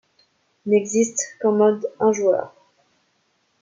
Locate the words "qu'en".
1.39-1.51